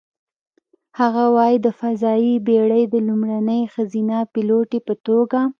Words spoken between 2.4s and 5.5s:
بېړۍ د لومړنۍ ښځینه پیلوټې په توګه،